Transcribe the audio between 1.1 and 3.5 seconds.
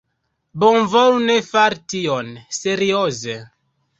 ne fari tion. Serioze!